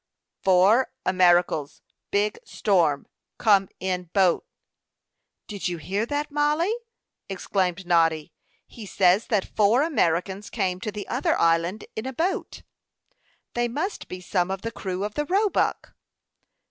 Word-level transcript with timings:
"Four 0.43 0.89
Americals; 1.05 1.83
big 2.09 2.39
storm; 2.43 3.05
come 3.37 3.69
in 3.79 4.05
boat." 4.13 4.47
"Do 5.45 5.57
you 5.61 5.77
hear 5.77 6.07
that, 6.07 6.31
Mollie?" 6.31 6.73
exclaimed 7.29 7.85
Noddy. 7.85 8.33
"He 8.65 8.87
says 8.87 9.27
that 9.27 9.55
four 9.55 9.83
Americans 9.83 10.49
came 10.49 10.79
to 10.79 10.91
the 10.91 11.07
other 11.07 11.37
island 11.39 11.85
in 11.95 12.07
a 12.07 12.13
boat." 12.13 12.63
"They 13.53 13.67
must 13.67 14.07
be 14.07 14.21
some 14.21 14.49
of 14.49 14.63
the 14.63 14.71
crew 14.71 15.03
of 15.03 15.13
the 15.13 15.25
Roebuck." 15.27 15.93